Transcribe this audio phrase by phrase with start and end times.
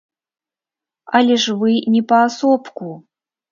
[1.19, 2.93] Але ж вы не паасобку.